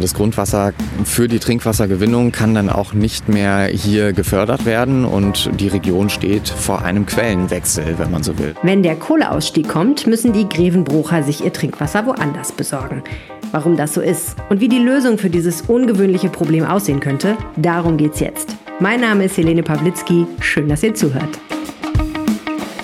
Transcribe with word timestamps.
Das 0.00 0.14
Grundwasser 0.14 0.72
für 1.04 1.28
die 1.28 1.38
Trinkwassergewinnung 1.38 2.32
kann 2.32 2.54
dann 2.54 2.70
auch 2.70 2.94
nicht 2.94 3.28
mehr 3.28 3.66
hier 3.66 4.14
gefördert 4.14 4.64
werden 4.64 5.04
und 5.04 5.50
die 5.60 5.68
Region 5.68 6.08
steht 6.08 6.48
vor 6.48 6.82
einem 6.82 7.04
Quellenwechsel, 7.04 7.98
wenn 7.98 8.10
man 8.10 8.22
so 8.22 8.38
will. 8.38 8.54
Wenn 8.62 8.82
der 8.82 8.96
Kohleausstieg 8.96 9.68
kommt, 9.68 10.06
müssen 10.06 10.32
die 10.32 10.48
Grevenbrucher 10.48 11.22
sich 11.22 11.44
ihr 11.44 11.52
Trinkwasser 11.52 12.06
woanders 12.06 12.52
besorgen. 12.52 13.02
Warum 13.52 13.76
das 13.76 13.92
so 13.92 14.00
ist 14.00 14.36
und 14.48 14.60
wie 14.60 14.68
die 14.68 14.78
Lösung 14.78 15.18
für 15.18 15.28
dieses 15.28 15.62
ungewöhnliche 15.62 16.30
Problem 16.30 16.64
aussehen 16.64 17.00
könnte, 17.00 17.36
darum 17.56 17.98
geht's 17.98 18.20
jetzt. 18.20 18.56
Mein 18.78 19.00
Name 19.02 19.24
ist 19.24 19.36
Helene 19.36 19.62
Pawlitzki. 19.62 20.26
Schön, 20.40 20.68
dass 20.68 20.82
ihr 20.82 20.94
zuhört. 20.94 21.38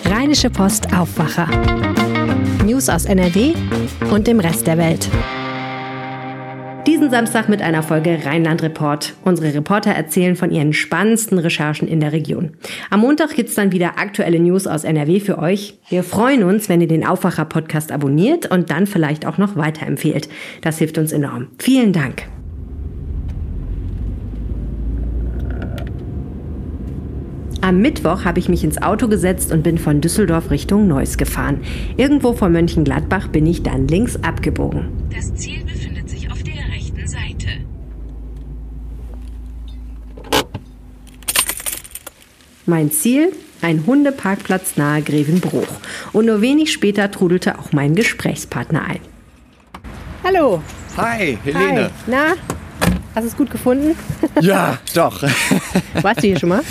Rheinische 0.05 0.51
Post 0.51 0.93
Aufwacher. 0.93 1.49
News 2.67 2.91
aus 2.91 3.07
NRW 3.07 3.55
und 4.11 4.27
dem 4.27 4.41
Rest 4.41 4.67
der 4.67 4.77
Welt. 4.77 5.09
Diesen 6.97 7.11
Samstag 7.11 7.51
mit 7.51 7.61
einer 7.61 7.83
Folge 7.83 8.21
Rheinland 8.25 8.63
Report. 8.63 9.13
Unsere 9.23 9.53
Reporter 9.53 9.91
erzählen 9.91 10.35
von 10.35 10.51
ihren 10.51 10.73
spannendsten 10.73 11.39
Recherchen 11.39 11.87
in 11.87 12.01
der 12.01 12.13
Region. 12.13 12.53
Am 12.89 13.01
Montag 13.01 13.35
gibt's 13.35 13.55
dann 13.55 13.71
wieder 13.71 13.99
aktuelle 13.99 14.41
News 14.41 14.67
aus 14.67 14.83
NRW 14.83 15.21
für 15.21 15.37
euch. 15.37 15.79
Wir 15.91 16.03
freuen 16.03 16.43
uns, 16.43 16.71
wenn 16.71 16.81
ihr 16.81 16.89
den 16.89 17.07
Aufwacher-Podcast 17.07 17.93
abonniert 17.93 18.51
und 18.51 18.71
dann 18.71 18.87
vielleicht 18.87 19.27
auch 19.27 19.37
noch 19.37 19.57
weiterempfehlt. 19.57 20.31
Das 20.63 20.79
hilft 20.79 20.97
uns 20.97 21.13
enorm. 21.13 21.49
Vielen 21.59 21.93
Dank. 21.93 22.23
Am 27.67 27.81
Mittwoch 27.81 28.25
habe 28.25 28.39
ich 28.39 28.49
mich 28.49 28.63
ins 28.63 28.81
Auto 28.81 29.09
gesetzt 29.09 29.51
und 29.51 29.65
bin 29.65 29.77
von 29.77 30.01
Düsseldorf 30.01 30.53
Richtung 30.53 30.87
Neuss 30.87 31.19
gefahren. 31.19 31.63
Irgendwo 31.97 32.33
vor 32.33 32.49
Mönchengladbach 32.49 33.27
bin 33.27 33.45
ich 33.45 33.65
dann 33.65 33.89
links 33.89 34.17
abgebogen. 34.23 34.89
Das 35.13 35.35
Ziel 35.35 35.65
befindet 35.65 36.09
sich 36.09 36.31
auf 36.31 36.45
der 36.45 36.55
rechten 36.73 37.09
Seite. 37.09 37.49
Mein 42.69 42.91
Ziel? 42.91 43.33
Ein 43.63 43.85
Hundeparkplatz 43.87 44.77
nahe 44.77 45.01
Grevenbruch. 45.01 45.69
Und 46.13 46.27
nur 46.27 46.41
wenig 46.41 46.73
später 46.73 47.09
trudelte 47.13 47.61
auch 47.61 47.71
mein 47.71 47.95
Gesprächspartner 47.95 48.83
ein. 48.85 48.99
Hallo. 50.25 50.61
Hi, 50.97 51.39
Helene. 51.45 51.85
Hi. 51.85 51.91
Na, 52.09 52.35
hast 53.15 53.23
du 53.23 53.29
es 53.29 53.37
gut 53.37 53.53
gefunden? 53.53 53.97
Ja, 54.41 54.79
doch. 54.95 55.23
Warst 56.03 56.25
du 56.25 56.27
hier 56.27 56.41
schon 56.41 56.49
mal? 56.49 56.63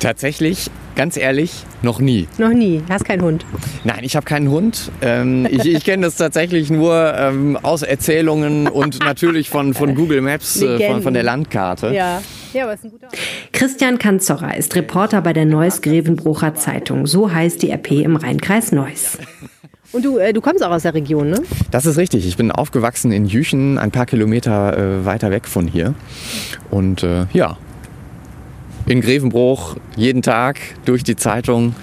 Tatsächlich, 0.00 0.70
ganz 0.94 1.18
ehrlich, 1.18 1.52
noch 1.82 2.00
nie. 2.00 2.28
Noch 2.38 2.54
nie. 2.54 2.82
Hast 2.88 3.04
keinen 3.04 3.20
Hund. 3.20 3.44
Nein, 3.84 4.00
ich 4.04 4.16
habe 4.16 4.24
keinen 4.24 4.48
Hund. 4.50 4.90
Ähm, 5.02 5.46
ich 5.50 5.66
ich 5.66 5.84
kenne 5.84 6.06
das 6.06 6.16
tatsächlich 6.16 6.70
nur 6.70 7.14
ähm, 7.14 7.58
aus 7.60 7.82
Erzählungen 7.82 8.68
und 8.68 9.00
natürlich 9.04 9.50
von, 9.50 9.74
von 9.74 9.94
Google 9.94 10.22
Maps, 10.22 10.62
äh, 10.62 10.86
von, 10.86 11.02
von 11.02 11.12
der 11.12 11.24
Landkarte. 11.24 11.92
Ja. 11.92 12.22
Ja, 12.56 12.64
aber 12.64 12.72
ist 12.72 12.84
ein 12.84 12.90
guter 12.90 13.08
Christian 13.52 13.98
Kanzorra 13.98 14.52
ist 14.52 14.74
Reporter 14.76 15.20
bei 15.20 15.34
der 15.34 15.44
Neuss 15.44 15.82
Grevenbrucher 15.82 16.54
Zeitung. 16.54 17.06
So 17.06 17.30
heißt 17.30 17.60
die 17.60 17.70
RP 17.70 17.90
im 18.02 18.16
Rheinkreis 18.16 18.72
Neuss. 18.72 19.18
Und 19.92 20.06
du, 20.06 20.16
äh, 20.16 20.32
du 20.32 20.40
kommst 20.40 20.64
auch 20.64 20.70
aus 20.70 20.82
der 20.82 20.94
Region, 20.94 21.28
ne? 21.28 21.42
Das 21.70 21.84
ist 21.84 21.98
richtig. 21.98 22.26
Ich 22.26 22.38
bin 22.38 22.50
aufgewachsen 22.50 23.12
in 23.12 23.26
Jüchen, 23.26 23.76
ein 23.76 23.90
paar 23.90 24.06
Kilometer 24.06 24.76
äh, 24.76 25.04
weiter 25.04 25.30
weg 25.30 25.46
von 25.46 25.68
hier. 25.68 25.94
Und 26.70 27.02
äh, 27.02 27.26
ja, 27.34 27.58
in 28.86 29.02
Grevenbruch 29.02 29.76
jeden 29.94 30.22
Tag 30.22 30.58
durch 30.86 31.04
die 31.04 31.16
Zeitung. 31.16 31.74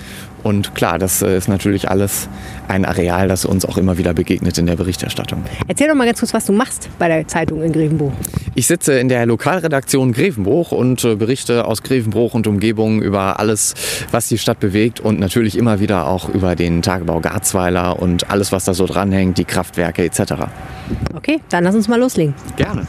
Und 0.44 0.76
klar, 0.76 1.00
das 1.00 1.22
äh, 1.22 1.38
ist 1.38 1.48
natürlich 1.48 1.90
alles 1.90 2.28
ein 2.68 2.86
Areal, 2.86 3.28
das 3.28 3.46
uns 3.46 3.66
auch 3.66 3.78
immer 3.78 3.98
wieder 3.98 4.14
begegnet 4.14 4.58
in 4.58 4.66
der 4.66 4.76
Berichterstattung. 4.76 5.44
Erzähl 5.68 5.88
doch 5.88 5.96
mal 5.96 6.06
ganz 6.06 6.20
kurz, 6.20 6.34
was 6.34 6.46
du 6.46 6.54
machst 6.54 6.90
bei 7.00 7.08
der 7.08 7.28
Zeitung 7.28 7.64
in 7.64 7.72
Grevenbruch. 7.72 8.12
Ich 8.56 8.68
sitze 8.68 8.94
in 8.94 9.10
der 9.10 9.26
Lokalredaktion 9.26 10.12
Grevenbruch 10.12 10.72
und 10.72 11.04
äh, 11.04 11.16
berichte 11.16 11.66
aus 11.66 11.82
Grevenbruch 11.82 12.34
und 12.34 12.46
Umgebung 12.46 13.02
über 13.02 13.40
alles, 13.40 13.74
was 14.12 14.28
die 14.28 14.38
Stadt 14.38 14.60
bewegt 14.60 15.00
und 15.00 15.20
natürlich 15.20 15.58
immer 15.58 15.80
wieder 15.80 16.08
auch 16.08 16.30
über 16.30 16.56
den 16.56 16.82
Tagebau 16.82 17.20
Garzweiler 17.20 18.00
und 18.00 18.30
alles, 18.30 18.52
was 18.52 18.66
da 18.66 18.74
so 18.74 18.86
dranhängt, 18.86 19.38
die 19.38 19.46
Kraftwerke 19.46 20.04
etc. 20.04 20.34
Okay, 21.16 21.40
dann 21.50 21.64
lass 21.64 21.76
uns 21.76 21.88
mal 21.88 22.00
loslegen. 22.00 22.34
Gerne. 22.58 22.86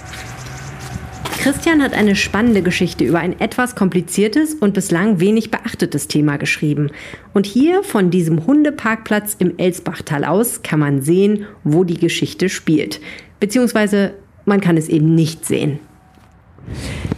Christian 1.44 1.82
hat 1.82 1.92
eine 1.92 2.16
spannende 2.16 2.62
Geschichte 2.62 3.04
über 3.04 3.18
ein 3.18 3.38
etwas 3.38 3.74
kompliziertes 3.74 4.54
und 4.54 4.72
bislang 4.72 5.20
wenig 5.20 5.50
beachtetes 5.50 6.08
Thema 6.08 6.38
geschrieben. 6.38 6.90
Und 7.34 7.44
hier 7.44 7.82
von 7.82 8.10
diesem 8.10 8.46
Hundeparkplatz 8.46 9.36
im 9.38 9.58
Elsbachtal 9.58 10.24
aus 10.24 10.62
kann 10.62 10.80
man 10.80 11.02
sehen, 11.02 11.44
wo 11.62 11.84
die 11.84 11.98
Geschichte 11.98 12.48
spielt. 12.48 12.98
Beziehungsweise 13.40 14.14
man 14.46 14.62
kann 14.62 14.78
es 14.78 14.88
eben 14.88 15.14
nicht 15.14 15.44
sehen. 15.44 15.80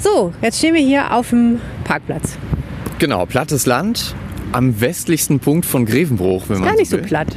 So, 0.00 0.32
jetzt 0.42 0.58
stehen 0.58 0.74
wir 0.74 0.82
hier 0.82 1.14
auf 1.14 1.30
dem 1.30 1.60
Parkplatz. 1.84 2.36
Genau, 2.98 3.26
plattes 3.26 3.64
Land 3.64 4.16
am 4.50 4.80
westlichsten 4.80 5.38
Punkt 5.38 5.66
von 5.66 5.86
Grevenbruch, 5.86 6.48
wenn 6.48 6.58
man 6.58 6.70
Gar 6.70 6.76
nicht 6.78 6.90
so 6.90 6.96
will. 6.96 7.04
platt. 7.04 7.28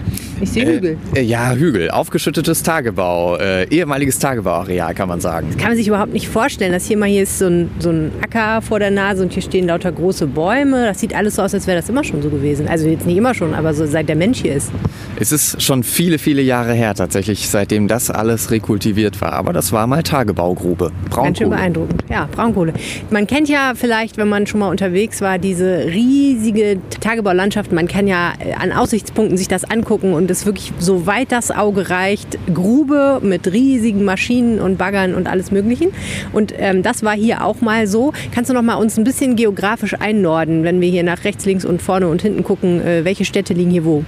Ich 0.42 0.52
sehe 0.52 0.66
Hügel. 0.66 0.98
Äh, 1.16 1.22
ja, 1.22 1.54
Hügel. 1.54 1.92
Aufgeschüttetes 1.92 2.64
Tagebau. 2.64 3.38
Äh, 3.38 3.68
ehemaliges 3.70 4.20
Tagebauareal, 4.20 4.94
kann 4.94 5.10
man 5.10 5.20
sagen. 5.20 5.50
Kann 5.58 5.70
man 5.70 5.78
sich 5.78 5.88
überhaupt 5.88 6.14
nicht 6.14 6.30
vorstellen, 6.30 6.72
dass 6.72 6.86
hier 6.86 6.98
mal 6.98 7.10
hier 7.10 7.24
ist 7.24 7.40
so 7.40 7.48
ein, 7.48 7.70
so 7.80 7.90
ein 7.90 8.12
Acker 8.22 8.62
vor 8.62 8.80
der 8.80 8.92
Nase 8.92 9.22
und 9.24 9.34
hier 9.34 9.42
stehen 9.42 9.68
lauter 9.68 9.92
große 9.92 10.28
Bäume. 10.28 10.86
Das 10.86 11.00
sieht 11.00 11.14
alles 11.14 11.36
so 11.36 11.42
aus, 11.42 11.54
als 11.54 11.68
wäre 11.68 11.78
das 11.78 11.90
immer 11.90 12.04
schon 12.04 12.22
so 12.22 12.30
gewesen. 12.30 12.68
Also 12.68 12.88
jetzt 12.88 13.06
nicht 13.06 13.18
immer 13.18 13.34
schon, 13.34 13.54
aber 13.54 13.74
so 13.74 13.86
seit 13.86 14.08
der 14.08 14.16
Mensch 14.16 14.42
hier 14.42 14.56
ist. 14.56 14.72
Es 15.20 15.32
ist 15.32 15.62
schon 15.62 15.84
viele, 15.84 16.18
viele 16.18 16.42
Jahre 16.42 16.74
her 16.74 16.94
tatsächlich, 16.96 17.50
seitdem 17.50 17.88
das 17.88 18.10
alles 18.10 18.52
rekultiviert 18.52 19.20
war. 19.20 19.34
Aber 19.34 19.52
das 19.52 19.74
war 19.74 19.88
mal 19.88 20.04
Tagebaugrube. 20.04 20.92
Ganz 21.14 21.38
schön 21.38 21.50
Braunkohle. 21.50 21.50
beeindruckend. 21.50 22.04
Ja, 22.10 22.30
Braunkohle. 22.32 22.74
Man 23.10 23.28
kennt 23.28 23.50
ja 23.50 23.74
vielleicht, 23.76 24.18
wenn 24.18 24.30
man 24.30 24.48
schon 24.48 24.62
mal 24.62 24.70
unterwegs 24.70 25.20
war, 25.20 25.38
diese 25.38 25.86
riesige 25.88 26.78
Tagebaulandschaft. 27.02 27.72
Man 27.74 27.88
kann 27.88 28.08
ja 28.08 28.34
äh, 28.40 28.54
an 28.54 28.72
Aussichtspunkten 28.72 29.38
sich 29.38 29.48
das 29.48 29.66
angucken 29.66 30.14
und 30.14 30.29
es 30.30 30.46
wirklich 30.46 30.74
so 30.80 31.06
weit 31.06 31.32
das 31.32 31.52
Auge 31.52 31.90
reicht. 31.90 32.38
Grube 32.54 33.20
mit 33.22 33.52
riesigen 33.52 34.04
Maschinen 34.04 34.60
und 34.60 34.78
Baggern 34.78 35.16
und 35.16 35.28
alles 35.28 35.52
Möglichen. 35.52 35.90
Und 36.34 36.54
ähm, 36.58 36.84
das 36.84 37.04
war 37.04 37.16
hier 37.16 37.44
auch 37.44 37.62
mal 37.62 37.88
so. 37.88 38.14
Kannst 38.34 38.50
du 38.50 38.54
noch 38.54 38.62
mal 38.62 38.76
uns 38.76 38.98
ein 38.98 39.04
bisschen 39.04 39.36
geografisch 39.36 39.96
einnorden, 40.00 40.64
wenn 40.64 40.82
wir 40.82 40.90
hier 40.90 41.04
nach 41.04 41.24
rechts, 41.24 41.46
links 41.46 41.66
und 41.66 41.82
vorne 41.82 42.08
und 42.08 42.22
hinten 42.22 42.44
gucken, 42.44 42.82
äh, 42.82 43.06
welche 43.06 43.26
Städte 43.26 43.54
liegen 43.54 43.72
hier 43.72 43.86
wo? 43.86 44.04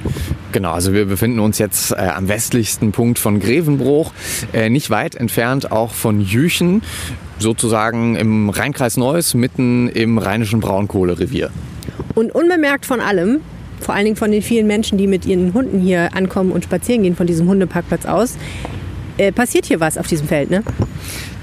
Genau, 0.52 0.72
also 0.72 0.94
wir 0.94 1.06
befinden 1.06 1.40
uns 1.40 1.60
jetzt 1.60 1.92
äh, 1.92 1.96
am 1.96 2.28
westlichsten 2.28 2.92
Punkt 2.92 3.20
von 3.20 3.40
Grevenbruch, 3.40 4.12
äh, 4.54 4.70
nicht 4.70 4.90
weit 4.90 5.16
entfernt 5.16 5.72
auch 5.72 5.94
von 5.94 6.20
Jüchen, 6.20 6.82
sozusagen 7.40 8.16
im 8.16 8.50
Rheinkreis 8.50 8.98
Neuss, 8.98 9.34
mitten 9.34 9.88
im 9.90 10.18
rheinischen 10.18 10.60
Braunkohlerevier. 10.60 11.52
Und 12.16 12.34
unbemerkt 12.34 12.86
von 12.86 13.00
allem, 13.00 13.42
vor 13.82 13.96
allen 13.96 14.06
Dingen 14.06 14.16
von 14.16 14.32
den 14.32 14.42
vielen 14.42 14.68
Menschen, 14.68 14.98
die 14.98 15.08
mit 15.08 15.26
ihren 15.26 15.54
Hunden 15.54 15.80
hier 15.80 16.16
ankommen 16.16 16.52
und 16.52 16.64
spazieren 16.64 17.04
gehen 17.04 17.16
von 17.16 17.28
diesem 17.28 17.48
Hundeparkplatz 17.48 18.06
aus, 18.06 18.38
äh, 19.18 19.32
passiert 19.32 19.66
hier 19.66 19.80
was 19.80 19.98
auf 19.98 20.08
diesem 20.08 20.28
Feld, 20.28 20.50
ne? 20.50 20.64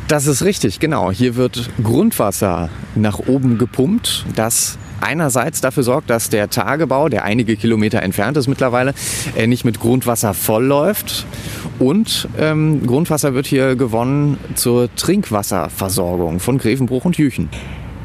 Das 0.09 0.27
ist 0.27 0.43
richtig, 0.43 0.81
genau. 0.81 1.13
Hier 1.13 1.37
wird 1.37 1.69
Grundwasser 1.83 2.71
nach 2.95 3.19
oben 3.19 3.59
gepumpt, 3.59 4.25
das 4.35 4.79
einerseits 5.01 5.61
dafür 5.61 5.83
sorgt, 5.83 6.09
dass 6.09 6.31
der 6.31 6.49
Tagebau, 6.49 7.09
der 7.09 7.25
einige 7.25 7.57
Kilometer 7.57 8.03
entfernt 8.03 8.37
ist 8.37 8.49
mittlerweile, 8.49 8.95
äh, 9.37 9.47
nicht 9.47 9.65
mit 9.65 9.81
Grundwasser 9.81 10.35
vollläuft. 10.35 11.27
Und 11.79 12.29
ähm, 12.39 12.87
Grundwasser 12.87 13.35
wird 13.35 13.47
hier 13.47 13.77
gewonnen 13.77 14.39
zur 14.55 14.89
Trinkwasserversorgung 14.97 16.41
von 16.41 16.59
Grevenbruch 16.59 17.05
und 17.05 17.19
Jüchen. 17.19 17.49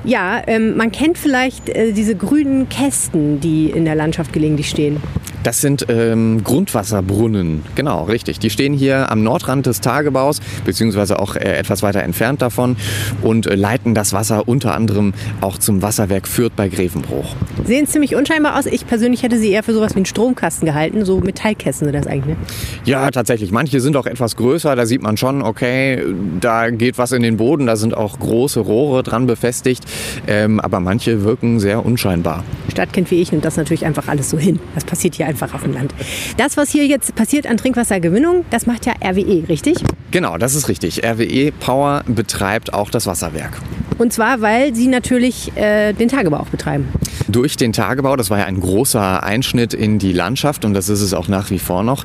Ja, 0.06 0.42
ähm, 0.48 0.76
man 0.76 0.92
kennt 0.92 1.18
vielleicht 1.18 1.70
äh, 1.70 1.94
diese 1.94 2.16
grünen 2.16 2.68
Kästen, 2.68 3.40
die 3.40 3.70
in 3.70 3.86
der 3.86 3.96
Landschaft 3.96 4.34
gelegentlich 4.34 4.70
stehen. 4.70 5.02
Das 5.44 5.60
sind 5.60 5.86
ähm, 5.90 6.42
Grundwasserbrunnen, 6.44 7.64
genau, 7.76 8.04
richtig. 8.04 8.40
Die 8.40 8.50
stehen 8.50 8.74
hier 8.74 9.12
am 9.12 9.24
Nordrand 9.24 9.66
des 9.66 9.82
Tagebaus, 9.82 10.40
beziehungsweise 10.64 11.20
auch 11.20 11.36
äh, 11.36 11.58
etwas 11.58 11.84
weiter 11.84 12.02
entfernt 12.02 12.42
davon 12.42 12.78
und 13.22 13.46
äh, 13.46 13.56
leiten 13.56 13.94
das 13.94 14.14
Wasser 14.14 14.48
unter 14.48 14.74
anderem 14.74 15.14
auch 15.42 15.58
zum 15.58 15.82
Wasserwerk 15.82 16.30
Fürth 16.30 16.54
bei 16.56 16.70
Grevenbruch. 16.70 17.36
Sehen 17.66 17.88
ziemlich 17.88 18.16
unscheinbar 18.16 18.58
aus. 18.58 18.68
Ich 18.68 18.88
persönlich 18.88 19.24
hätte 19.24 19.38
sie 19.38 19.52
eher 19.52 19.64
für 19.64 19.74
sowas 19.74 19.94
wie 19.94 19.98
einen 19.98 20.06
Stromkasten 20.06 20.66
gehalten. 20.66 21.04
So 21.04 21.20
Metallkästen 21.20 21.88
sind 21.88 21.94
das 21.94 22.08
eigentlich. 22.08 22.38
Ne? 22.38 22.46
Ja, 22.86 23.12
tatsächlich. 23.12 23.52
Manche 23.52 23.82
sind 23.82 23.98
auch 23.98 24.06
etwas 24.06 24.38
größer. 24.38 24.78
Da 24.78 24.86
sieht 24.86 25.02
man 25.02 25.18
schon, 25.18 25.42
okay, 25.42 26.04
da 26.40 26.70
geht 26.70 26.98
was 26.98 27.12
in 27.12 27.22
den 27.22 27.36
Boden. 27.36 27.68
Da 27.68 27.76
sind 27.76 27.96
auch 27.96 28.18
große 28.18 28.62
Rohre 28.62 29.04
dran 29.04 29.28
befestigt. 29.28 29.84
Ähm, 30.26 30.62
aber 30.62 30.80
manche 30.80 31.26
wirken 31.26 31.60
sehr 31.60 31.86
unscheinbar. 31.86 32.46
Stadtkind 32.72 33.12
wie 33.12 33.22
ich 33.22 33.34
nimmt 33.34 33.44
das 33.44 33.58
natürlich 33.58 33.86
einfach 33.86 34.08
alles 34.08 34.30
so 34.30 34.38
hin. 34.38 34.60
Das 34.74 34.86
passiert 34.86 35.16
hier 35.16 35.26
einfach 35.26 35.33
auf 35.42 35.64
dem 35.64 35.74
Land. 35.74 35.94
Das, 36.38 36.58
was 36.58 36.70
hier 36.70 36.86
jetzt 36.86 37.16
passiert 37.16 37.48
an 37.48 37.58
Trinkwassergewinnung, 37.58 38.46
das 38.50 38.66
macht 38.66 38.86
ja 38.86 38.94
RWE, 39.04 39.48
richtig? 39.50 39.78
Genau, 40.12 40.38
das 40.38 40.56
ist 40.56 40.68
richtig. 40.68 41.04
RWE 41.04 41.52
Power 41.52 42.04
betreibt 42.08 42.74
auch 42.74 42.90
das 42.90 43.08
Wasserwerk. 43.08 43.60
Und 43.98 44.12
zwar, 44.12 44.42
weil 44.42 44.76
sie 44.76 44.88
natürlich 44.88 45.56
äh, 45.56 45.94
den 45.94 46.10
Tagebau 46.10 46.38
auch 46.38 46.48
betreiben. 46.48 46.88
Durch 47.28 47.58
den 47.58 47.74
Tagebau, 47.74 48.16
das 48.16 48.30
war 48.30 48.40
ja 48.40 48.46
ein 48.46 48.60
großer 48.60 49.24
Einschnitt 49.24 49.74
in 49.74 50.00
die 50.00 50.14
Landschaft 50.14 50.66
und 50.66 50.74
das 50.74 50.90
ist 50.90 51.02
es 51.02 51.14
auch 51.14 51.28
nach 51.28 51.50
wie 51.52 51.60
vor 51.60 51.84
noch, 51.84 52.04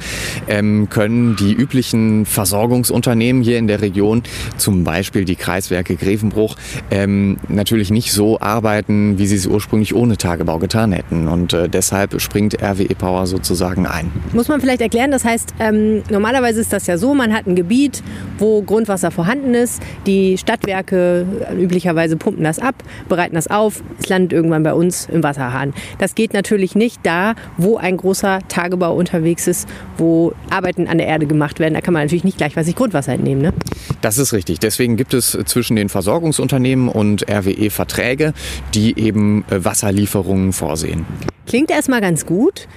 ähm, 0.48 0.88
können 0.90 1.36
die 1.36 1.52
üblichen 1.52 2.24
Versorgungsunternehmen 2.24 3.42
hier 3.42 3.58
in 3.58 3.66
der 3.66 3.80
Region, 3.80 4.22
zum 4.56 4.84
Beispiel 4.84 5.24
die 5.24 5.36
Kreiswerke 5.36 5.96
Grevenbruch, 5.96 6.56
ähm, 6.90 7.38
natürlich 7.48 7.90
nicht 7.90 8.12
so 8.12 8.40
arbeiten, 8.40 9.18
wie 9.18 9.26
sie 9.26 9.36
es 9.36 9.46
ursprünglich 9.46 9.94
ohne 9.94 10.16
Tagebau 10.16 10.58
getan 10.58 10.92
hätten. 10.92 11.28
Und 11.28 11.52
äh, 11.52 11.68
deshalb 11.68 12.20
springt 12.20 12.62
RWE 12.62 12.94
Power 12.94 13.17
sozusagen 13.26 13.86
ein. 13.86 14.10
Muss 14.32 14.48
man 14.48 14.60
vielleicht 14.60 14.80
erklären, 14.80 15.10
das 15.10 15.24
heißt, 15.24 15.54
ähm, 15.60 16.02
normalerweise 16.10 16.60
ist 16.60 16.72
das 16.72 16.86
ja 16.86 16.98
so, 16.98 17.14
man 17.14 17.34
hat 17.34 17.46
ein 17.46 17.56
Gebiet, 17.56 18.02
wo 18.38 18.62
Grundwasser 18.62 19.10
vorhanden 19.10 19.54
ist. 19.54 19.82
Die 20.06 20.38
Stadtwerke 20.38 21.26
üblicherweise 21.58 22.16
pumpen 22.16 22.44
das 22.44 22.58
ab, 22.58 22.74
bereiten 23.08 23.34
das 23.34 23.48
auf, 23.48 23.82
es 23.98 24.08
landet 24.08 24.32
irgendwann 24.32 24.62
bei 24.62 24.74
uns 24.74 25.08
im 25.10 25.22
Wasserhahn. 25.22 25.74
Das 25.98 26.14
geht 26.14 26.34
natürlich 26.34 26.74
nicht 26.74 27.00
da, 27.02 27.34
wo 27.56 27.76
ein 27.76 27.96
großer 27.96 28.40
Tagebau 28.48 28.94
unterwegs 28.94 29.46
ist, 29.46 29.68
wo 29.96 30.32
Arbeiten 30.50 30.86
an 30.88 30.98
der 30.98 31.06
Erde 31.06 31.26
gemacht 31.26 31.60
werden. 31.60 31.74
Da 31.74 31.80
kann 31.80 31.94
man 31.94 32.02
natürlich 32.04 32.24
nicht 32.24 32.38
gleich 32.38 32.56
was 32.56 32.66
sich 32.66 32.76
Grundwasser 32.76 33.12
entnehmen. 33.12 33.42
Ne? 33.42 33.52
Das 34.00 34.18
ist 34.18 34.32
richtig. 34.32 34.58
Deswegen 34.58 34.96
gibt 34.96 35.14
es 35.14 35.36
zwischen 35.46 35.76
den 35.76 35.88
Versorgungsunternehmen 35.88 36.88
und 36.88 37.28
RWE 37.30 37.70
Verträge, 37.70 38.32
die 38.74 38.98
eben 38.98 39.44
äh, 39.50 39.64
Wasserlieferungen 39.64 40.52
vorsehen. 40.52 41.06
Klingt 41.46 41.70
erstmal 41.70 42.00
ganz 42.00 42.26
gut. 42.26 42.68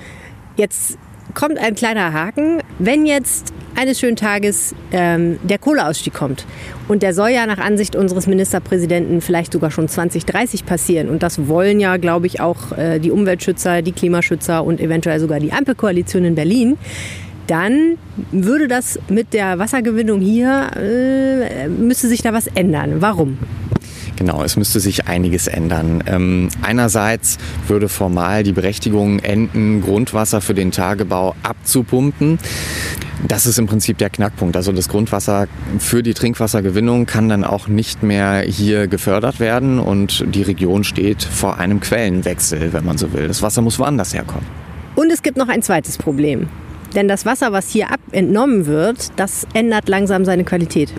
Jetzt 0.58 0.98
kommt 1.34 1.58
ein 1.58 1.76
kleiner 1.76 2.14
Haken. 2.14 2.60
Wenn 2.80 3.06
jetzt 3.06 3.54
eines 3.76 4.00
schönen 4.00 4.18
Tages 4.18 4.76
ähm, 4.92 5.40
der 5.44 5.58
Kohleausstieg 5.58 6.14
kommt 6.14 6.46
und 6.88 7.04
der 7.04 7.14
soll 7.14 7.30
ja 7.30 7.46
nach 7.46 7.58
Ansicht 7.58 7.96
unseres 7.96 8.28
Ministerpräsidenten 8.28 9.22
vielleicht 9.22 9.54
sogar 9.54 9.72
schon 9.72 9.88
2030 9.88 10.66
passieren 10.66 11.10
und 11.10 11.24
das 11.24 11.48
wollen 11.48 11.80
ja, 11.80 11.98
glaube 11.98 12.28
ich, 12.28 12.42
auch 12.42 12.78
äh, 12.78 13.00
die 13.00 13.12
Umweltschützer, 13.12 13.82
die 13.82 13.94
Klimaschützer 13.94 14.64
und 14.64 14.82
eventuell 14.82 15.20
sogar 15.20 15.40
die 15.40 15.54
Ampelkoalition 15.54 16.26
in 16.26 16.36
Berlin, 16.36 16.78
dann 17.48 17.98
würde 18.32 18.68
das 18.68 19.00
mit 19.10 19.34
der 19.34 19.58
Wassergewinnung 19.58 20.20
hier, 20.20 20.72
äh, 20.76 21.68
müsste 21.68 22.08
sich 22.08 22.22
da 22.22 22.34
was 22.34 22.48
ändern. 22.48 22.98
Warum? 23.00 23.38
Genau, 24.22 24.44
es 24.44 24.56
müsste 24.56 24.80
sich 24.80 25.08
einiges 25.08 25.48
ändern. 25.48 26.04
Ähm, 26.06 26.50
einerseits 26.62 27.40
würde 27.68 27.90
formal 27.90 28.44
die 28.44 28.52
Berechtigung 28.52 29.18
enden, 29.18 29.82
Grundwasser 29.82 30.42
für 30.42 30.54
den 30.54 30.70
Tagebau 30.70 31.34
abzupumpen. 31.42 32.38
Das 33.28 33.48
ist 33.48 33.58
im 33.58 33.66
Prinzip 33.66 33.98
der 33.98 34.12
Knackpunkt. 34.12 34.56
Also 34.56 34.74
das 34.74 34.90
Grundwasser 34.90 35.48
für 35.80 36.04
die 36.04 36.14
Trinkwassergewinnung 36.14 37.08
kann 37.08 37.30
dann 37.30 37.44
auch 37.44 37.68
nicht 37.68 38.04
mehr 38.04 38.42
hier 38.42 38.86
gefördert 38.86 39.40
werden 39.40 39.80
und 39.80 40.24
die 40.36 40.44
Region 40.44 40.84
steht 40.84 41.24
vor 41.24 41.58
einem 41.58 41.80
Quellenwechsel, 41.80 42.74
wenn 42.74 42.86
man 42.86 43.00
so 43.00 43.14
will. 43.14 43.28
Das 43.28 43.42
Wasser 43.42 43.64
muss 43.64 43.80
woanders 43.80 44.14
herkommen. 44.14 44.46
Und 44.96 45.12
es 45.12 45.24
gibt 45.24 45.36
noch 45.36 45.48
ein 45.48 45.64
zweites 45.64 45.98
Problem. 45.98 46.48
Denn 46.94 47.08
das 47.08 47.26
Wasser, 47.26 47.54
was 47.54 47.72
hier 47.72 47.88
abentnommen 47.92 48.68
wird, 48.68 49.14
das 49.16 49.48
ändert 49.56 49.90
langsam 49.90 50.26
seine 50.26 50.44
Qualität. 50.44 50.94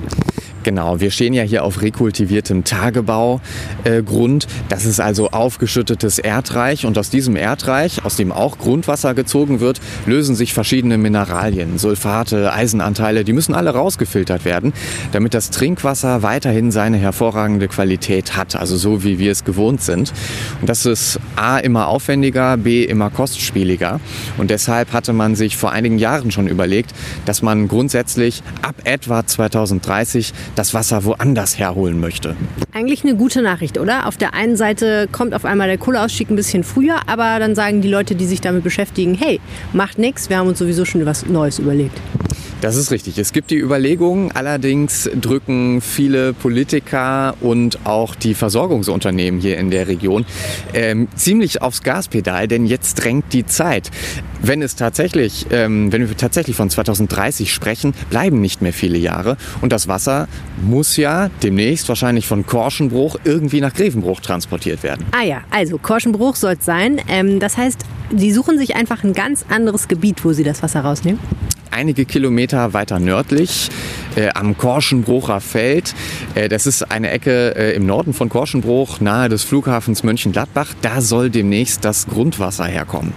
Genau, 0.63 1.01
wir 1.01 1.11
stehen 1.11 1.35
ja 1.35 1.43
hier 1.43 1.65
auf 1.65 1.83
rekultiviertem 1.83 2.63
Tagebaugrund. 2.63 4.45
Äh, 4.45 4.49
das 4.69 4.85
ist 4.85 5.01
also 5.01 5.31
aufgeschüttetes 5.31 6.21
Erdreich 6.21 6.87
und 6.87 6.97
aus 6.99 7.11
diesem 7.11 7.35
Erdreich, 7.35 8.05
aus 8.05 8.17
dem 8.17 8.31
auch 8.31 8.59
Grundwasser 8.59 9.15
gezogen 9.15 9.59
wird, 9.59 9.81
lösen 10.07 10.37
sich 10.37 10.55
verschiedene 10.55 10.99
Mineralien, 10.99 11.79
Sulfate, 11.79 12.53
Eisenanteile, 12.53 13.25
die 13.25 13.33
müssen 13.33 13.55
alle 13.55 13.71
rausgefiltert 13.71 14.45
werden, 14.45 14.73
damit 15.11 15.35
das 15.35 15.51
Trinkwasser 15.51 16.23
weiterhin 16.23 16.71
seine 16.71 16.97
hervorragende 16.97 17.67
Qualität 17.67 18.37
hat, 18.37 18.55
also 18.55 18.77
so 18.77 19.03
wie 19.03 19.19
wir 19.19 19.33
es 19.33 19.45
gewohnt 19.45 19.83
sind. 19.83 20.13
Und 20.61 20.69
das 20.69 20.87
ist 20.87 21.19
A 21.35 21.59
immer 21.59 21.89
aufwendiger, 21.89 22.57
B 22.57 22.85
immer 22.85 23.11
kostspieliger 23.11 24.01
und 24.39 24.51
deshalb 24.51 24.93
hatte 24.93 25.13
man 25.13 25.35
sich 25.35 25.57
vor 25.57 25.73
einigen 25.73 25.99
Jahren 25.99 26.31
schon 26.31 26.47
überlegt, 26.47 26.93
dass 27.25 27.43
man 27.43 27.67
grundsätzlich 27.67 28.43
ab 28.63 28.77
etwa 28.85 29.27
2030 29.27 30.33
das 30.55 30.75
Wasser 30.75 31.05
woanders 31.05 31.59
herholen 31.59 32.01
möchte. 32.01 32.37
Eigentlich 32.73 33.05
eine 33.05 33.17
gute 33.17 33.43
Nachricht, 33.43 33.79
oder? 33.79 34.07
Auf 34.07 34.17
der 34.17 34.35
einen 34.35 34.57
Seite 34.57 35.09
kommt 35.11 35.35
auf 35.35 35.45
einmal 35.45 35.69
der 35.69 35.79
Kohleausstieg 35.79 36.31
ein 36.31 36.37
bisschen 36.37 36.65
früher, 36.65 37.01
aber 37.07 37.39
dann 37.39 37.55
sagen 37.55 37.81
die 37.81 37.89
Leute, 37.89 38.15
die 38.15 38.27
sich 38.27 38.41
damit 38.41 38.65
beschäftigen, 38.65 39.15
hey, 39.15 39.41
macht 39.73 39.99
nichts, 39.99 40.29
wir 40.29 40.39
haben 40.39 40.49
uns 40.49 40.59
sowieso 40.59 40.85
schon 40.85 41.05
was 41.07 41.27
Neues 41.27 41.59
überlegt. 41.59 41.99
Das 42.63 42.77
ist 42.77 42.93
richtig. 42.93 43.19
Es 43.19 43.33
gibt 43.33 43.51
die 43.51 43.59
Überlegungen, 43.59 44.31
allerdings 44.31 45.11
drücken 45.21 45.81
viele 45.81 46.33
Politiker 46.33 47.35
und 47.41 47.85
auch 47.85 48.15
die 48.15 48.35
Versorgungsunternehmen 48.35 49.41
hier 49.41 49.59
in 49.59 49.73
der 49.73 49.89
Region 49.89 50.25
ähm, 50.73 51.09
ziemlich 51.17 51.61
aufs 51.61 51.83
Gaspedal, 51.83 52.47
denn 52.47 52.65
jetzt 52.67 53.03
drängt 53.03 53.33
die 53.33 53.45
Zeit. 53.45 53.91
Wenn 54.41 54.63
es 54.63 54.77
tatsächlich, 54.77 55.47
ähm, 55.51 55.93
wenn 55.93 56.09
wir 56.09 56.17
tatsächlich 56.17 56.55
von 56.55 56.71
2030 56.71 57.53
sprechen, 57.53 57.95
bleiben 58.11 58.41
nicht 58.41 58.63
mehr 58.63 58.73
viele 58.73 58.97
Jahre 58.97 59.37
und 59.61 59.73
das 59.73 59.89
Wasser 59.89 60.29
muss 60.63 60.97
ja 60.97 61.31
demnächst 61.43 61.89
wahrscheinlich 61.89 62.29
von 62.29 62.47
Korschenbruch 62.47 63.17
irgendwie 63.25 63.61
nach 63.61 63.75
Grevenbruch 63.75 64.21
transportiert 64.21 64.85
werden. 64.85 65.05
Ah 65.11 65.25
ja, 65.25 65.41
also 65.51 65.79
Korschenbruch 65.79 66.37
soll 66.37 66.53
es 66.61 66.65
sein. 66.65 67.01
Ähm, 67.09 67.41
das 67.41 67.57
heißt, 67.57 67.81
die 68.13 68.31
suchen 68.31 68.57
sich 68.57 68.77
einfach 68.77 69.03
ein 69.03 69.15
ganz 69.15 69.45
anderes 69.49 69.89
Gebiet, 69.89 70.25
wo 70.25 70.33
sie 70.33 70.45
das 70.45 70.63
Wasser 70.63 70.83
rausnehmen 70.83 71.19
einige 71.73 72.05
Kilometer 72.05 72.73
weiter 72.73 72.99
nördlich 72.99 73.71
äh, 74.17 74.29
am 74.35 74.57
Korschenbrucher 74.57 75.41
Feld. 75.41 75.95
Äh, 76.35 76.49
das 76.49 76.67
ist 76.67 76.91
eine 76.91 77.11
Ecke 77.11 77.55
äh, 77.57 77.75
im 77.75 77.87
Norden 77.87 78.13
von 78.13 78.29
Korschenbruch, 78.29 79.01
nahe 79.01 79.29
des 79.29 79.43
Flughafens 79.45 80.03
Mönchengladbach. 80.03 80.75
Da 80.83 81.01
soll 81.01 81.31
demnächst 81.31 81.85
das 81.85 82.07
Grundwasser 82.07 82.65
herkommen. 82.65 83.13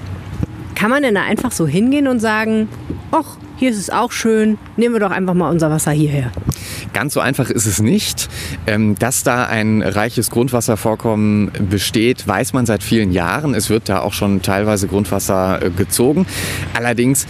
Kann 0.76 0.90
man 0.90 1.04
denn 1.04 1.16
da 1.16 1.24
einfach 1.24 1.52
so 1.52 1.68
hingehen 1.68 2.08
und 2.08 2.20
sagen, 2.20 2.68
ach, 3.12 3.38
hier 3.58 3.72
ist 3.72 3.78
es 3.78 3.90
auch 3.90 4.12
schön, 4.12 4.58
nehmen 4.76 4.94
wir 4.94 5.00
doch 5.00 5.12
einfach 5.12 5.34
mal 5.34 5.50
unser 5.50 5.70
Wasser 5.70 5.92
hierher? 5.92 6.32
Ganz 6.94 7.14
so 7.14 7.22
einfach 7.22 7.50
ist 7.50 7.66
es 7.66 7.82
nicht. 7.82 8.30
Ähm, 8.68 8.96
dass 9.00 9.24
da 9.24 9.46
ein 9.46 9.82
reiches 9.82 10.30
Grundwasservorkommen 10.30 11.52
besteht, 11.70 12.28
weiß 12.28 12.54
man 12.54 12.66
seit 12.66 12.84
vielen 12.84 13.12
Jahren. 13.12 13.54
Es 13.54 13.70
wird 13.70 13.88
da 13.90 14.00
auch 14.00 14.14
schon 14.14 14.42
teilweise 14.42 14.88
Grundwasser 14.88 15.62
äh, 15.62 15.70
gezogen. 15.70 16.26
Allerdings 16.74 17.28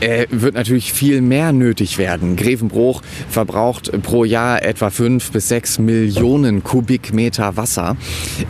äh, 0.00 0.26
wird 0.30 0.54
natürlich 0.54 0.92
viel 0.92 1.20
mehr 1.20 1.52
nötig 1.52 1.98
werden. 1.98 2.36
Grevenbruch 2.36 3.02
verbraucht 3.28 3.90
pro 4.02 4.24
Jahr 4.24 4.62
etwa 4.62 4.90
fünf 4.90 5.32
bis 5.32 5.48
sechs 5.48 5.78
Millionen 5.78 6.62
Kubikmeter 6.62 7.56
Wasser. 7.56 7.96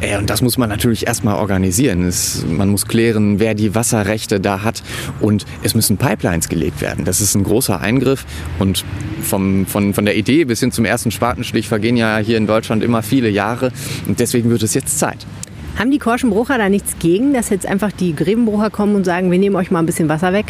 Äh, 0.00 0.18
und 0.18 0.30
das 0.30 0.42
muss 0.42 0.58
man 0.58 0.68
natürlich 0.68 1.06
erstmal 1.06 1.36
organisieren. 1.36 2.04
Es, 2.04 2.44
man 2.46 2.68
muss 2.68 2.86
klären, 2.86 3.40
wer 3.40 3.54
die 3.54 3.74
Wasserrechte 3.74 4.40
da 4.40 4.62
hat. 4.62 4.82
Und 5.20 5.46
es 5.62 5.74
müssen 5.74 5.96
Pipelines 5.96 6.48
gelegt 6.48 6.80
werden. 6.80 7.04
Das 7.04 7.20
ist 7.20 7.34
ein 7.34 7.44
großer 7.44 7.80
Eingriff. 7.80 8.24
Und 8.58 8.84
vom, 9.22 9.66
von, 9.66 9.94
von 9.94 10.04
der 10.04 10.16
Idee 10.16 10.44
bis 10.44 10.60
hin 10.60 10.72
zum 10.72 10.84
ersten 10.84 11.10
Spatenstich 11.10 11.69
vergehen 11.69 11.96
ja 11.96 12.19
hier 12.19 12.36
in 12.36 12.46
Deutschland 12.46 12.82
immer 12.82 13.02
viele 13.02 13.28
Jahre. 13.28 13.72
Und 14.06 14.20
deswegen 14.20 14.50
wird 14.50 14.62
es 14.62 14.74
jetzt 14.74 14.98
Zeit. 14.98 15.26
Haben 15.78 15.93
die 15.93 15.98
Korschenbrucher 15.98 16.58
da 16.58 16.69
nichts 16.69 16.96
gegen, 16.98 17.32
dass 17.32 17.50
jetzt 17.50 17.64
einfach 17.64 17.93
die 17.93 18.14
Grevenbrucher 18.14 18.69
kommen 18.69 18.96
und 18.96 19.05
sagen, 19.05 19.31
wir 19.31 19.38
nehmen 19.38 19.55
euch 19.55 19.70
mal 19.70 19.78
ein 19.78 19.86
bisschen 19.86 20.08
Wasser 20.08 20.32
weg? 20.32 20.46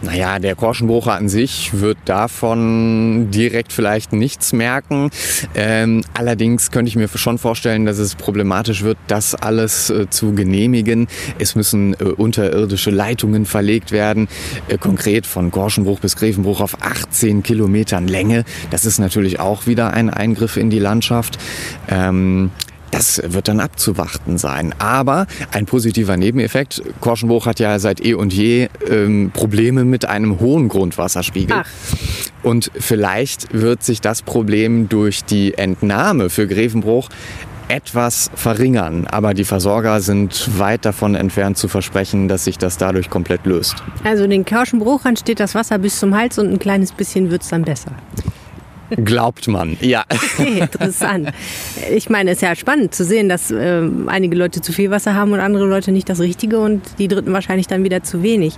Naja, 0.00 0.38
der 0.38 0.54
Korschenbrucher 0.54 1.14
an 1.14 1.28
sich 1.28 1.80
wird 1.80 1.98
davon 2.04 3.30
direkt 3.32 3.72
vielleicht 3.72 4.12
nichts 4.12 4.52
merken. 4.52 5.10
Ähm, 5.56 6.02
allerdings 6.14 6.70
könnte 6.70 6.88
ich 6.88 6.94
mir 6.94 7.08
schon 7.08 7.38
vorstellen, 7.38 7.84
dass 7.84 7.98
es 7.98 8.14
problematisch 8.14 8.84
wird, 8.84 8.96
das 9.08 9.34
alles 9.34 9.90
äh, 9.90 10.08
zu 10.08 10.34
genehmigen. 10.34 11.08
Es 11.40 11.56
müssen 11.56 11.94
äh, 11.94 12.04
unterirdische 12.04 12.90
Leitungen 12.90 13.44
verlegt 13.44 13.90
werden, 13.90 14.28
äh, 14.68 14.78
konkret 14.78 15.26
von 15.26 15.50
Korschenbruch 15.50 15.98
bis 15.98 16.14
Grevenbruch 16.14 16.60
auf 16.60 16.80
18 16.80 17.42
Kilometern 17.42 18.06
Länge. 18.06 18.44
Das 18.70 18.86
ist 18.86 19.00
natürlich 19.00 19.40
auch 19.40 19.66
wieder 19.66 19.92
ein 19.92 20.10
Eingriff 20.10 20.56
in 20.56 20.70
die 20.70 20.78
Landschaft. 20.78 21.38
Ähm, 21.88 22.50
das 22.90 23.20
wird 23.24 23.48
dann 23.48 23.60
abzuwarten 23.60 24.38
sein. 24.38 24.74
Aber 24.78 25.26
ein 25.52 25.66
positiver 25.66 26.16
Nebeneffekt, 26.16 26.82
Korschenbruch 27.00 27.46
hat 27.46 27.60
ja 27.60 27.78
seit 27.78 28.04
eh 28.04 28.14
und 28.14 28.32
je 28.32 28.68
ähm, 28.88 29.30
Probleme 29.32 29.84
mit 29.84 30.06
einem 30.06 30.40
hohen 30.40 30.68
Grundwasserspiegel. 30.68 31.56
Ach. 31.60 31.68
Und 32.42 32.70
vielleicht 32.78 33.52
wird 33.52 33.82
sich 33.82 34.00
das 34.00 34.22
Problem 34.22 34.88
durch 34.88 35.24
die 35.24 35.54
Entnahme 35.54 36.30
für 36.30 36.46
Grevenbruch 36.46 37.08
etwas 37.68 38.30
verringern. 38.34 39.06
Aber 39.06 39.34
die 39.34 39.44
Versorger 39.44 40.00
sind 40.00 40.58
weit 40.58 40.84
davon 40.84 41.14
entfernt 41.14 41.58
zu 41.58 41.68
versprechen, 41.68 42.28
dass 42.28 42.44
sich 42.44 42.58
das 42.58 42.78
dadurch 42.78 43.10
komplett 43.10 43.44
löst. 43.46 43.76
Also 44.04 44.26
den 44.26 44.44
Korschenbruchern 44.44 45.16
steht 45.16 45.40
das 45.40 45.54
Wasser 45.54 45.78
bis 45.78 45.98
zum 45.98 46.16
Hals 46.16 46.38
und 46.38 46.50
ein 46.50 46.58
kleines 46.58 46.92
bisschen 46.92 47.30
wird 47.30 47.42
es 47.42 47.48
dann 47.48 47.62
besser. 47.62 47.92
Glaubt 48.90 49.48
man, 49.48 49.76
ja. 49.80 50.04
Okay, 50.08 50.60
interessant. 50.60 51.30
Ich 51.94 52.08
meine, 52.08 52.30
es 52.30 52.38
ist 52.38 52.42
ja 52.42 52.54
spannend 52.54 52.94
zu 52.94 53.04
sehen, 53.04 53.28
dass 53.28 53.50
äh, 53.50 53.82
einige 54.06 54.36
Leute 54.36 54.60
zu 54.60 54.72
viel 54.72 54.90
Wasser 54.90 55.14
haben 55.14 55.32
und 55.32 55.40
andere 55.40 55.66
Leute 55.66 55.92
nicht 55.92 56.08
das 56.08 56.20
Richtige 56.20 56.58
und 56.58 56.82
die 56.98 57.08
Dritten 57.08 57.32
wahrscheinlich 57.32 57.66
dann 57.66 57.84
wieder 57.84 58.02
zu 58.02 58.22
wenig. 58.22 58.54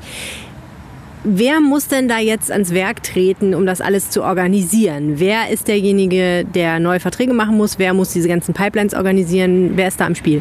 Wer 1.22 1.60
muss 1.60 1.86
denn 1.86 2.08
da 2.08 2.18
jetzt 2.18 2.50
ans 2.50 2.72
Werk 2.72 3.02
treten, 3.02 3.54
um 3.54 3.66
das 3.66 3.82
alles 3.82 4.08
zu 4.08 4.22
organisieren? 4.22 5.20
Wer 5.20 5.50
ist 5.50 5.68
derjenige, 5.68 6.46
der 6.46 6.80
neue 6.80 6.98
Verträge 6.98 7.34
machen 7.34 7.58
muss? 7.58 7.78
Wer 7.78 7.92
muss 7.92 8.10
diese 8.14 8.26
ganzen 8.26 8.54
Pipelines 8.54 8.94
organisieren? 8.94 9.72
Wer 9.74 9.88
ist 9.88 10.00
da 10.00 10.06
im 10.06 10.14
Spiel? 10.14 10.40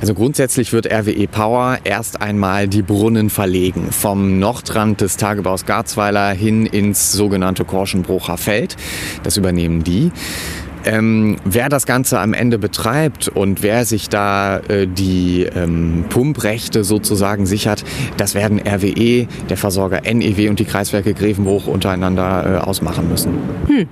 Also 0.00 0.14
grundsätzlich 0.14 0.72
wird 0.72 0.86
RWE 0.92 1.28
Power 1.28 1.78
erst 1.84 2.20
einmal 2.22 2.66
die 2.66 2.82
Brunnen 2.82 3.30
verlegen. 3.30 3.92
Vom 3.92 4.40
Nordrand 4.40 5.00
des 5.00 5.16
Tagebaus 5.16 5.64
Garzweiler 5.64 6.30
hin 6.30 6.66
ins 6.66 7.12
sogenannte 7.12 7.64
Korschenbrucher 7.64 8.36
Feld. 8.36 8.76
Das 9.22 9.36
übernehmen 9.36 9.84
die. 9.84 10.10
Ähm, 10.84 11.36
wer 11.44 11.68
das 11.68 11.86
Ganze 11.86 12.18
am 12.18 12.32
Ende 12.32 12.58
betreibt 12.58 13.28
und 13.28 13.62
wer 13.62 13.84
sich 13.84 14.08
da 14.08 14.58
äh, 14.58 14.86
die 14.86 15.42
ähm, 15.42 16.04
Pumprechte 16.08 16.84
sozusagen 16.84 17.46
sichert, 17.46 17.84
das 18.16 18.34
werden 18.34 18.60
RWE, 18.60 19.26
der 19.48 19.56
Versorger 19.56 20.00
NEW 20.02 20.48
und 20.48 20.58
die 20.58 20.64
Kreiswerke 20.64 21.14
Grevenbruch 21.14 21.66
untereinander 21.66 22.62
äh, 22.62 22.66
ausmachen 22.66 23.08
müssen. 23.08 23.32
Hm. 23.66 23.88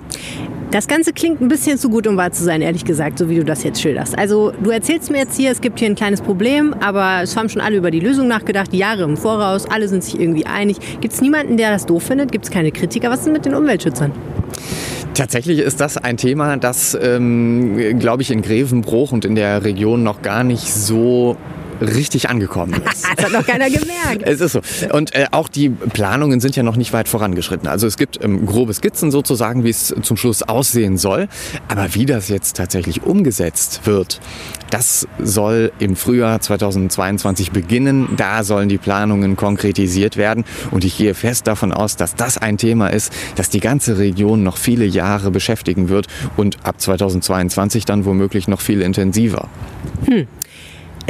Das 0.71 0.87
Ganze 0.87 1.15
klingt 1.15 1.41
ein 1.41 1.49
bisschen 1.49 1.79
zu 1.79 1.89
gut, 1.89 2.07
um 2.07 2.19
wahr 2.19 2.31
zu 2.31 2.45
sein, 2.45 2.61
ehrlich 2.61 2.85
gesagt, 2.85 3.19
so 3.19 3.31
wie 3.31 3.37
du 3.37 3.45
das 3.45 3.65
jetzt 3.65 3.81
schilderst. 3.81 4.19
Also 4.19 4.53
du 4.63 4.69
erzählst 4.69 5.11
mir 5.11 5.17
jetzt 5.17 5.35
hier, 5.35 5.51
es 5.51 5.63
gibt 5.63 5.79
hier 5.79 5.89
ein 5.89 5.95
kleines 5.95 6.21
Problem, 6.21 6.75
aber 6.81 7.23
es 7.23 7.35
haben 7.39 7.49
schon 7.49 7.63
alle 7.63 7.77
über 7.77 7.91
die 7.91 8.01
Lösung 8.01 8.29
nachgedacht, 8.29 8.75
Jahre 8.75 9.05
im 9.05 9.17
Voraus, 9.17 9.65
alle 9.65 9.89
sind 9.89 10.05
sich 10.05 10.21
irgendwie 10.21 10.45
einig. 10.45 10.77
Gibt 11.01 11.15
es 11.15 11.23
niemanden, 11.23 11.57
der 11.57 11.71
das 11.71 11.87
doof 11.87 12.03
findet? 12.03 12.33
Gibt 12.33 12.45
es 12.45 12.51
keine 12.51 12.71
Kritiker? 12.71 13.09
Was 13.09 13.21
ist 13.21 13.25
denn 13.25 13.33
mit 13.33 13.47
den 13.47 13.55
Umweltschützern? 13.55 14.13
Tatsächlich 15.19 15.59
ist 15.59 15.81
das 15.81 15.97
ein 15.97 16.17
Thema, 16.17 16.59
das, 16.59 16.97
ähm, 17.03 17.99
glaube 17.99 18.23
ich, 18.23 18.31
in 18.31 18.41
Grevenbruch 18.41 19.11
und 19.11 19.25
in 19.25 19.35
der 19.35 19.65
Region 19.65 20.05
noch 20.05 20.23
gar 20.23 20.45
nicht 20.45 20.73
so 20.73 21.37
richtig 21.81 22.29
angekommen 22.29 22.75
ist. 22.93 23.05
das 23.17 23.27
hat 23.27 23.33
noch 23.33 23.47
keiner 23.47 23.71
gemerkt. 23.71 24.23
es 24.23 24.41
ist 24.41 24.53
so. 24.53 24.61
Und 24.93 25.15
äh, 25.15 25.27
auch 25.31 25.49
die 25.49 25.69
Planungen 25.69 26.41
sind 26.41 26.57
ja 26.57 26.63
noch 26.63 26.77
nicht 26.77 26.93
weit 26.93 27.09
vorangeschritten. 27.09 27.69
Also 27.69 27.87
es 27.87 27.97
gibt 27.97 28.23
ähm, 28.23 28.47
grobe 28.47 28.75
Skizzen 28.75 29.11
sozusagen, 29.11 29.65
wie 29.65 29.71
es 29.71 29.95
zum 30.03 30.17
Schluss 30.17 30.43
aussehen 30.43 30.97
soll. 30.99 31.29
Aber 31.69 31.95
wie 31.95 32.07
das 32.07 32.29
jetzt 32.29 32.57
tatsächlich 32.57 33.03
umgesetzt 33.03 33.83
wird, 33.85 34.21
das 34.71 35.07
soll 35.19 35.73
im 35.79 35.97
Frühjahr 35.97 36.41
2022 36.41 37.53
beginnen. 37.53 38.09
Da 38.17 38.45
sollen 38.45 38.69
die 38.69 38.79
Planungen 38.79 39.37
konkretisiert 39.37 40.17
werden. 40.17 40.45
Und 40.71 40.85
ich 40.85 40.97
gehe 40.99 41.15
fest 41.15 41.47
davon 41.47 41.73
aus, 41.73 41.97
dass 41.97 42.15
das 42.15 42.39
ein 42.39 42.59
Thema 42.59 42.89
ist, 42.89 43.13
das 43.37 43.51
die 43.51 43.61
ganze 43.61 43.99
Region 43.99 44.43
noch 44.43 44.57
viele 44.57 44.85
Jahre 44.85 45.31
beschäftigen 45.31 45.89
wird 45.89 46.07
und 46.37 46.59
ab 46.65 46.81
2022 46.81 47.85
dann 47.85 48.05
womöglich 48.05 48.49
noch 48.49 48.61
viel 48.61 48.83
intensiver. 48.83 49.49
Hm. 50.07 50.27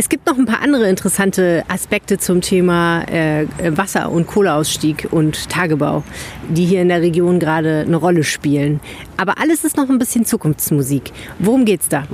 Es 0.00 0.08
gibt 0.08 0.26
noch 0.28 0.38
ein 0.38 0.46
paar 0.46 0.62
andere 0.62 0.88
interessante 0.88 1.64
Aspekte 1.66 2.18
zum 2.18 2.40
Thema 2.40 3.02
äh, 3.08 3.46
Wasser- 3.76 4.12
und 4.12 4.28
Kohleausstieg 4.28 5.08
und 5.10 5.48
Tagebau, 5.48 6.04
die 6.48 6.66
hier 6.66 6.82
in 6.82 6.88
der 6.88 7.02
Region 7.02 7.40
gerade 7.40 7.80
eine 7.80 7.96
Rolle 7.96 8.22
spielen. 8.22 8.78
Aber 9.16 9.40
alles 9.40 9.64
ist 9.64 9.76
noch 9.76 9.90
ein 9.90 9.98
bisschen 9.98 10.24
Zukunftsmusik. 10.24 11.10
Worum 11.40 11.64
geht's 11.64 11.88
da? 11.88 12.04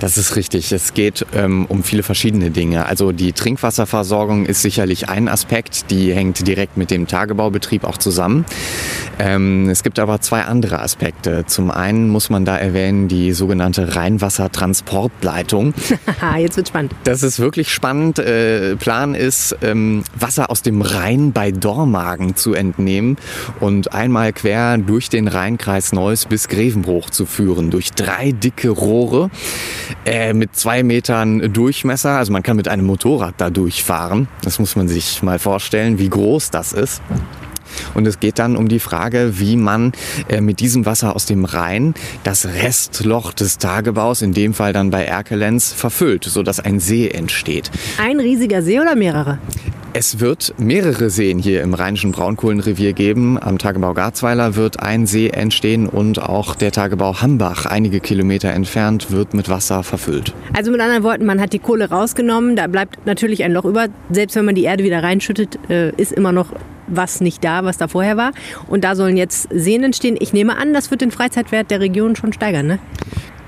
Das 0.00 0.18
ist 0.18 0.36
richtig. 0.36 0.72
Es 0.72 0.92
geht 0.92 1.24
ähm, 1.34 1.64
um 1.68 1.82
viele 1.82 2.02
verschiedene 2.02 2.50
Dinge. 2.50 2.84
Also 2.86 3.12
die 3.12 3.32
Trinkwasserversorgung 3.32 4.44
ist 4.44 4.60
sicherlich 4.60 5.08
ein 5.08 5.26
Aspekt, 5.28 5.90
die 5.90 6.12
hängt 6.12 6.46
direkt 6.46 6.76
mit 6.76 6.90
dem 6.90 7.06
Tagebaubetrieb 7.06 7.84
auch 7.84 7.96
zusammen. 7.96 8.44
Ähm, 9.18 9.70
es 9.70 9.82
gibt 9.82 9.98
aber 9.98 10.20
zwei 10.20 10.42
andere 10.42 10.80
Aspekte. 10.80 11.46
Zum 11.46 11.70
einen 11.70 12.10
muss 12.10 12.28
man 12.28 12.44
da 12.44 12.58
erwähnen 12.58 13.08
die 13.08 13.32
sogenannte 13.32 13.96
Rheinwassertransportleitung. 13.96 15.72
Jetzt 16.38 16.58
wird 16.58 16.68
spannend. 16.68 16.92
Das 17.04 17.22
ist 17.22 17.38
wirklich 17.38 17.72
spannend. 17.72 18.18
Äh, 18.18 18.76
Plan 18.76 19.14
ist, 19.14 19.56
ähm, 19.62 20.04
Wasser 20.14 20.50
aus 20.50 20.60
dem 20.60 20.82
Rhein 20.82 21.32
bei 21.32 21.52
Dormagen 21.52 22.36
zu 22.36 22.52
entnehmen 22.52 23.16
und 23.60 23.94
einmal 23.94 24.34
quer 24.34 24.76
durch 24.76 25.08
den 25.08 25.26
Rheinkreis 25.26 25.92
Neuss 25.92 26.26
bis 26.26 26.48
Grevenbruch 26.48 27.08
zu 27.08 27.24
führen. 27.24 27.70
Durch 27.70 27.92
drei 27.92 28.32
dicke 28.32 28.68
Rohre 28.68 29.30
äh, 30.04 30.32
mit 30.32 30.56
zwei 30.56 30.82
Metern 30.82 31.52
Durchmesser. 31.52 32.18
Also 32.18 32.32
man 32.32 32.42
kann 32.42 32.56
mit 32.56 32.68
einem 32.68 32.86
Motorrad 32.86 33.34
da 33.38 33.50
durchfahren. 33.50 34.28
Das 34.42 34.58
muss 34.58 34.76
man 34.76 34.88
sich 34.88 35.22
mal 35.22 35.38
vorstellen, 35.38 35.98
wie 35.98 36.08
groß 36.08 36.50
das 36.50 36.72
ist. 36.72 37.02
Und 37.94 38.06
es 38.06 38.20
geht 38.20 38.38
dann 38.38 38.56
um 38.56 38.68
die 38.68 38.78
Frage, 38.78 39.38
wie 39.38 39.56
man 39.56 39.92
äh, 40.28 40.40
mit 40.40 40.60
diesem 40.60 40.86
Wasser 40.86 41.14
aus 41.14 41.26
dem 41.26 41.44
Rhein 41.44 41.94
das 42.24 42.46
Restloch 42.46 43.32
des 43.32 43.58
Tagebaus, 43.58 44.22
in 44.22 44.32
dem 44.32 44.54
Fall 44.54 44.72
dann 44.72 44.90
bei 44.90 45.04
Erkelenz, 45.04 45.72
verfüllt, 45.72 46.24
sodass 46.24 46.60
ein 46.60 46.80
See 46.80 47.08
entsteht. 47.08 47.70
Ein 47.98 48.20
riesiger 48.20 48.62
See 48.62 48.80
oder 48.80 48.94
mehrere? 48.94 49.38
Es 49.98 50.20
wird 50.20 50.52
mehrere 50.58 51.08
Seen 51.08 51.38
hier 51.38 51.62
im 51.62 51.72
Rheinischen 51.72 52.12
Braunkohlenrevier 52.12 52.92
geben. 52.92 53.42
Am 53.42 53.56
Tagebau 53.56 53.94
Garzweiler 53.94 54.54
wird 54.54 54.80
ein 54.80 55.06
See 55.06 55.28
entstehen 55.28 55.88
und 55.88 56.20
auch 56.20 56.54
der 56.54 56.70
Tagebau 56.70 57.22
Hambach, 57.22 57.64
einige 57.64 58.00
Kilometer 58.00 58.50
entfernt, 58.50 59.10
wird 59.10 59.32
mit 59.32 59.48
Wasser 59.48 59.82
verfüllt. 59.82 60.34
Also 60.52 60.70
mit 60.70 60.82
anderen 60.82 61.02
Worten, 61.02 61.24
man 61.24 61.40
hat 61.40 61.54
die 61.54 61.60
Kohle 61.60 61.88
rausgenommen, 61.88 62.56
da 62.56 62.66
bleibt 62.66 63.06
natürlich 63.06 63.42
ein 63.42 63.52
Loch 63.52 63.64
über. 63.64 63.86
Selbst 64.10 64.36
wenn 64.36 64.44
man 64.44 64.54
die 64.54 64.64
Erde 64.64 64.84
wieder 64.84 65.02
reinschüttet, 65.02 65.58
äh, 65.70 65.92
ist 65.96 66.12
immer 66.12 66.32
noch 66.32 66.48
was 66.88 67.22
nicht 67.22 67.42
da, 67.42 67.64
was 67.64 67.78
da 67.78 67.88
vorher 67.88 68.18
war. 68.18 68.32
Und 68.66 68.84
da 68.84 68.96
sollen 68.96 69.16
jetzt 69.16 69.48
Seen 69.50 69.82
entstehen. 69.82 70.18
Ich 70.20 70.34
nehme 70.34 70.58
an, 70.58 70.74
das 70.74 70.90
wird 70.90 71.00
den 71.00 71.10
Freizeitwert 71.10 71.70
der 71.70 71.80
Region 71.80 72.16
schon 72.16 72.34
steigern, 72.34 72.66
ne? 72.66 72.78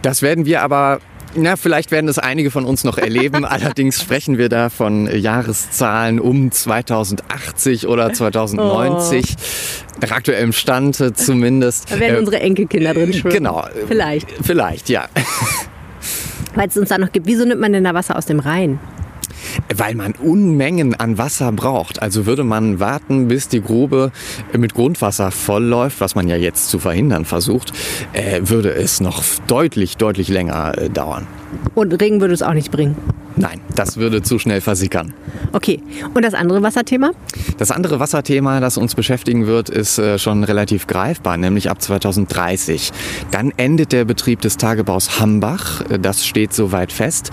Das 0.00 0.23
werden 0.23 0.47
wir 0.47 0.62
aber 0.62 1.00
na, 1.35 1.56
vielleicht 1.56 1.90
werden 1.90 2.08
es 2.08 2.18
einige 2.18 2.50
von 2.50 2.64
uns 2.64 2.85
noch 2.85 2.99
erleben. 2.99 3.44
Allerdings 3.44 4.00
sprechen 4.00 4.38
wir 4.38 4.49
da 4.49 4.70
von 4.70 5.06
Jahreszahlen 5.06 6.20
um 6.20 6.50
2080 6.50 7.87
oder 7.87 8.12
2090. 8.12 9.25
Oh. 9.25 10.00
Nach 10.00 10.12
aktuellem 10.12 10.52
Stand 10.52 10.97
zumindest. 11.16 11.90
Da 11.90 11.99
werden 11.99 12.16
äh, 12.16 12.18
unsere 12.18 12.40
Enkelkinder 12.40 12.94
drin 12.94 13.12
schwimmen. 13.12 13.35
Genau. 13.35 13.66
Vielleicht. 13.87 14.28
Vielleicht, 14.42 14.88
ja. 14.88 15.08
Weil 16.54 16.68
es 16.68 16.76
uns 16.76 16.88
da 16.88 16.99
noch 16.99 17.12
gibt. 17.12 17.26
Wieso 17.26 17.44
nimmt 17.44 17.61
man 17.61 17.73
denn 17.73 17.85
da 17.85 17.94
Wasser 17.94 18.16
aus 18.16 18.26
dem 18.26 18.40
Rhein? 18.40 18.78
Weil 19.75 19.95
man 19.95 20.13
Unmengen 20.13 20.95
an 20.95 21.19
Wasser 21.19 21.53
braucht. 21.53 22.01
Also 22.03 22.27
würde 22.27 22.45
man 22.45 22.81
warten, 22.81 23.29
bis 23.29 23.49
die 23.49 23.61
Grube 23.61 24.13
mit 24.57 24.75
Grundwasser 24.75 25.31
vollläuft, 25.31 26.01
was 26.01 26.15
man 26.15 26.29
ja 26.29 26.37
jetzt 26.37 26.71
zu 26.71 26.79
verhindern 26.79 27.25
versucht, 27.25 27.73
äh, 28.13 28.41
würde 28.45 28.73
es 28.73 29.01
noch 29.01 29.23
deutlich, 29.47 29.97
deutlich 29.97 30.29
länger 30.29 30.77
äh, 30.79 30.91
dauern. 30.91 31.27
Und 31.75 31.93
Regen 32.01 32.21
würde 32.21 32.35
es 32.35 32.43
auch 32.43 32.55
nicht 32.55 32.71
bringen? 32.71 32.97
Nein, 33.37 33.61
das 33.77 33.99
würde 33.99 34.23
zu 34.23 34.41
schnell 34.41 34.61
versickern. 34.61 35.15
Okay, 35.53 35.81
und 36.13 36.25
das 36.25 36.35
andere 36.35 36.63
Wasserthema? 36.63 37.13
Das 37.57 37.71
andere 37.71 38.01
Wasserthema, 38.01 38.59
das 38.59 38.77
uns 38.77 38.97
beschäftigen 38.97 39.47
wird, 39.47 39.69
ist 39.69 39.99
äh, 39.99 40.19
schon 40.19 40.43
relativ 40.43 40.89
greifbar, 40.89 41.37
nämlich 41.37 41.71
ab 41.71 41.81
2030. 41.81 42.91
Dann 43.31 43.53
endet 43.57 43.93
der 43.93 44.05
Betrieb 44.05 44.41
des 44.41 44.57
Tagebaus 44.57 45.21
Hambach, 45.21 45.83
das 46.01 46.27
steht 46.27 46.53
soweit 46.53 46.93
fest. 46.93 47.31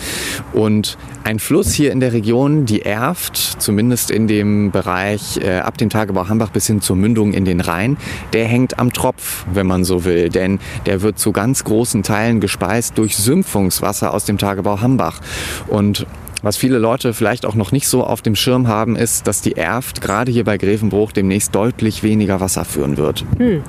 Und 0.53 0.97
ein 1.23 1.39
Fluss 1.39 1.73
hier 1.73 1.91
in 1.91 1.99
der 1.99 2.13
Region, 2.13 2.24
die 2.65 2.81
Erft, 2.81 3.37
zumindest 3.37 4.11
in 4.11 4.27
dem 4.27 4.71
Bereich 4.71 5.37
äh, 5.37 5.59
ab 5.59 5.77
dem 5.77 5.89
Tagebau 5.89 6.27
Hambach 6.27 6.49
bis 6.49 6.67
hin 6.67 6.81
zur 6.81 6.95
Mündung 6.95 7.33
in 7.33 7.45
den 7.45 7.61
Rhein, 7.61 7.97
der 8.33 8.45
hängt 8.45 8.79
am 8.79 8.91
Tropf, 8.91 9.45
wenn 9.53 9.67
man 9.67 9.83
so 9.83 10.05
will. 10.05 10.29
Denn 10.29 10.59
der 10.85 11.01
wird 11.01 11.19
zu 11.19 11.31
ganz 11.31 11.63
großen 11.63 12.03
Teilen 12.03 12.39
gespeist 12.39 12.97
durch 12.97 13.15
Sümpfungswasser 13.15 14.13
aus 14.13 14.25
dem 14.25 14.37
Tagebau 14.37 14.81
Hambach. 14.81 15.21
Und 15.67 16.07
was 16.41 16.57
viele 16.57 16.77
Leute 16.77 17.13
vielleicht 17.13 17.45
auch 17.45 17.55
noch 17.55 17.71
nicht 17.71 17.87
so 17.87 18.03
auf 18.03 18.21
dem 18.21 18.35
Schirm 18.35 18.67
haben, 18.67 18.95
ist, 18.95 19.27
dass 19.27 19.41
die 19.41 19.53
Erft 19.53 20.01
gerade 20.01 20.31
hier 20.31 20.43
bei 20.43 20.57
Grevenbruch 20.57 21.11
demnächst 21.11 21.55
deutlich 21.55 22.03
weniger 22.03 22.39
Wasser 22.39 22.65
führen 22.65 22.97
wird. 22.97 23.23
Hm. 23.37 23.63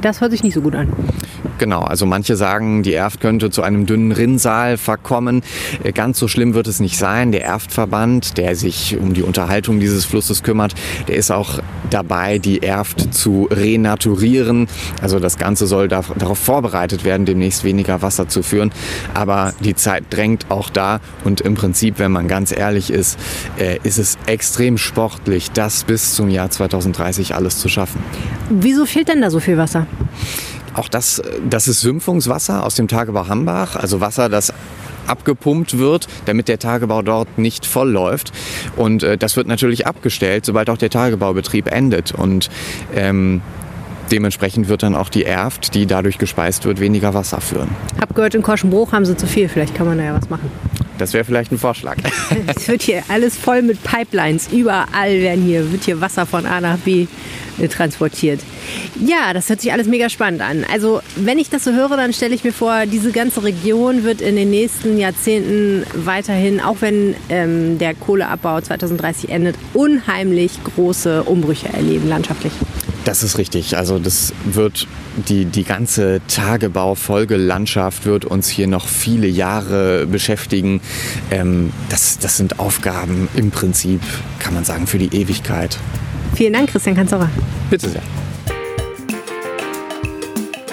Das 0.00 0.20
hört 0.20 0.30
sich 0.30 0.42
nicht 0.42 0.54
so 0.54 0.62
gut 0.62 0.74
an. 0.74 0.88
Genau, 1.60 1.82
also 1.82 2.06
manche 2.06 2.36
sagen, 2.36 2.82
die 2.82 2.94
Erft 2.94 3.20
könnte 3.20 3.50
zu 3.50 3.60
einem 3.60 3.84
dünnen 3.84 4.12
Rinnsal 4.12 4.78
verkommen. 4.78 5.42
Äh, 5.84 5.92
ganz 5.92 6.18
so 6.18 6.26
schlimm 6.26 6.54
wird 6.54 6.66
es 6.66 6.80
nicht 6.80 6.96
sein. 6.96 7.32
Der 7.32 7.44
Erftverband, 7.44 8.38
der 8.38 8.56
sich 8.56 8.96
um 8.98 9.12
die 9.12 9.22
Unterhaltung 9.22 9.78
dieses 9.78 10.06
Flusses 10.06 10.42
kümmert, 10.42 10.72
der 11.06 11.16
ist 11.16 11.30
auch 11.30 11.58
dabei, 11.90 12.38
die 12.38 12.62
Erft 12.62 13.12
zu 13.12 13.46
renaturieren. 13.50 14.68
Also 15.02 15.18
das 15.18 15.36
Ganze 15.36 15.66
soll 15.66 15.88
darauf 15.88 16.38
vorbereitet 16.38 17.04
werden, 17.04 17.26
demnächst 17.26 17.62
weniger 17.62 18.00
Wasser 18.00 18.26
zu 18.26 18.42
führen. 18.42 18.70
Aber 19.12 19.52
die 19.60 19.74
Zeit 19.74 20.04
drängt 20.08 20.46
auch 20.50 20.70
da 20.70 21.00
und 21.24 21.42
im 21.42 21.56
Prinzip, 21.56 21.98
wenn 21.98 22.10
man 22.10 22.26
ganz 22.26 22.56
ehrlich 22.56 22.90
ist, 22.90 23.18
äh, 23.58 23.78
ist 23.82 23.98
es 23.98 24.16
extrem 24.24 24.78
sportlich, 24.78 25.50
das 25.50 25.84
bis 25.84 26.14
zum 26.14 26.30
Jahr 26.30 26.48
2030 26.48 27.34
alles 27.34 27.58
zu 27.58 27.68
schaffen. 27.68 28.02
Wieso 28.48 28.86
fehlt 28.86 29.08
denn 29.08 29.20
da 29.20 29.28
so 29.28 29.40
viel 29.40 29.58
Wasser? 29.58 29.86
Auch 30.74 30.88
das, 30.88 31.22
das 31.48 31.68
ist 31.68 31.80
Sümpfungswasser 31.80 32.64
aus 32.64 32.74
dem 32.74 32.88
Tagebau 32.88 33.28
Hambach, 33.28 33.76
also 33.76 34.00
Wasser, 34.00 34.28
das 34.28 34.52
abgepumpt 35.06 35.78
wird, 35.78 36.06
damit 36.26 36.48
der 36.48 36.58
Tagebau 36.58 37.02
dort 37.02 37.38
nicht 37.38 37.66
voll 37.66 37.90
läuft. 37.90 38.32
Und 38.76 39.02
äh, 39.02 39.18
das 39.18 39.36
wird 39.36 39.48
natürlich 39.48 39.86
abgestellt, 39.86 40.44
sobald 40.44 40.70
auch 40.70 40.78
der 40.78 40.90
Tagebaubetrieb 40.90 41.70
endet. 41.72 42.12
Und 42.12 42.48
ähm, 42.94 43.42
dementsprechend 44.10 44.68
wird 44.68 44.82
dann 44.82 44.94
auch 44.94 45.08
die 45.08 45.24
Erft, 45.24 45.74
die 45.74 45.86
dadurch 45.86 46.18
gespeist 46.18 46.64
wird, 46.64 46.80
weniger 46.80 47.14
Wasser 47.14 47.40
führen. 47.40 47.68
Hab 48.00 48.14
gehört, 48.14 48.34
in 48.34 48.42
Koschenbruch 48.42 48.92
haben 48.92 49.04
sie 49.04 49.16
zu 49.16 49.26
viel. 49.26 49.48
Vielleicht 49.48 49.74
kann 49.74 49.86
man 49.86 49.98
da 49.98 50.04
ja 50.04 50.14
was 50.14 50.30
machen. 50.30 50.50
Das 51.00 51.14
wäre 51.14 51.24
vielleicht 51.24 51.50
ein 51.50 51.58
Vorschlag. 51.58 51.96
Es 52.56 52.68
wird 52.68 52.82
hier 52.82 53.02
alles 53.08 53.36
voll 53.36 53.62
mit 53.62 53.82
Pipelines. 53.82 54.48
Überall 54.52 55.20
werden 55.20 55.44
hier, 55.44 55.72
wird 55.72 55.84
hier 55.84 56.00
Wasser 56.00 56.26
von 56.26 56.44
A 56.44 56.60
nach 56.60 56.76
B 56.78 57.06
äh, 57.58 57.68
transportiert. 57.68 58.40
Ja, 59.04 59.32
das 59.32 59.48
hört 59.48 59.62
sich 59.62 59.72
alles 59.72 59.86
mega 59.86 60.10
spannend 60.10 60.42
an. 60.42 60.64
Also, 60.70 61.00
wenn 61.16 61.38
ich 61.38 61.48
das 61.48 61.64
so 61.64 61.72
höre, 61.72 61.96
dann 61.96 62.12
stelle 62.12 62.34
ich 62.34 62.44
mir 62.44 62.52
vor, 62.52 62.84
diese 62.86 63.12
ganze 63.12 63.42
Region 63.42 64.04
wird 64.04 64.20
in 64.20 64.36
den 64.36 64.50
nächsten 64.50 64.98
Jahrzehnten 64.98 65.84
weiterhin, 65.94 66.60
auch 66.60 66.76
wenn 66.80 67.14
ähm, 67.30 67.78
der 67.78 67.94
Kohleabbau 67.94 68.60
2030 68.60 69.30
endet, 69.30 69.56
unheimlich 69.72 70.52
große 70.64 71.22
Umbrüche 71.22 71.68
erleben 71.72 72.08
landschaftlich. 72.08 72.52
Das 73.10 73.24
ist 73.24 73.38
richtig. 73.38 73.76
Also 73.76 73.98
das 73.98 74.32
wird 74.44 74.86
die, 75.28 75.44
die 75.44 75.64
ganze 75.64 76.20
Tagebau-Folgelandschaft 76.28 78.06
wird 78.06 78.24
uns 78.24 78.48
hier 78.48 78.68
noch 78.68 78.86
viele 78.86 79.26
Jahre 79.26 80.06
beschäftigen. 80.06 80.80
Ähm, 81.32 81.72
das, 81.88 82.20
das 82.20 82.36
sind 82.36 82.60
Aufgaben 82.60 83.28
im 83.34 83.50
Prinzip, 83.50 84.00
kann 84.38 84.54
man 84.54 84.62
sagen, 84.62 84.86
für 84.86 84.98
die 84.98 85.12
Ewigkeit. 85.12 85.76
Vielen 86.36 86.52
Dank, 86.52 86.70
Christian 86.70 86.94
Kanzora. 86.94 87.28
Bitte 87.68 87.88
sehr. 87.88 88.02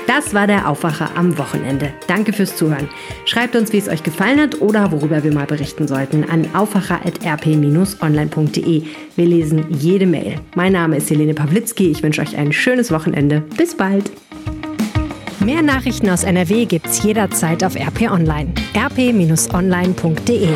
Das 0.08 0.34
war 0.34 0.48
der 0.48 0.68
Aufwacher 0.70 1.12
am 1.16 1.38
Wochenende. 1.38 1.94
Danke 2.08 2.34
fürs 2.34 2.56
Zuhören. 2.56 2.88
Schreibt 3.26 3.58
uns, 3.58 3.74
wie 3.74 3.78
es 3.78 3.90
euch 3.90 4.02
gefallen 4.04 4.40
hat 4.40 4.62
oder 4.62 4.94
worüber 4.94 5.22
wir 5.24 5.34
mal 5.34 5.46
berichten 5.46 5.88
sollten, 5.88 6.28
an 6.30 6.48
aufwacher.rp-online.de. 6.56 8.84
Wir 9.16 9.26
lesen 9.26 9.66
jede 9.70 10.08
Mail. 10.08 10.36
Mein 10.56 10.72
Name 10.72 10.96
ist 10.98 11.10
Helene 11.10 11.34
Pawlitzki. 11.34 11.92
Ich 11.92 12.04
wünsche 12.04 12.22
euch 12.22 12.38
ein 12.38 12.54
schönes 12.54 12.92
Wochenende. 12.92 13.42
Bis 13.58 13.76
bald. 13.76 14.10
Mehr 15.40 15.62
Nachrichten 15.62 16.10
aus 16.10 16.24
NRW 16.24 16.66
gibt's 16.66 17.04
jederzeit 17.04 17.64
auf 17.64 17.76
RP 17.76 18.10
Online. 18.10 18.52
rp-online.de 18.76 20.50